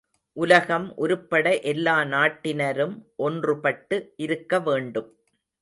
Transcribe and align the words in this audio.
உலகம் 0.37 0.87
உருப்பட 0.97 1.45
எல்லா 1.63 1.95
நாட்டினரும் 2.05 2.95
ஒன்றுபட்டு 3.19 3.99
இருக்க 4.17 4.59
வேண்டும். 4.59 5.09